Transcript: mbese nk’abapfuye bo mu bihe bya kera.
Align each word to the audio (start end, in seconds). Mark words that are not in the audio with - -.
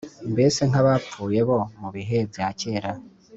mbese 0.31 0.59
nk’abapfuye 0.69 1.39
bo 1.49 1.59
mu 1.79 1.89
bihe 1.95 2.17
bya 2.31 2.47
kera. 2.59 2.91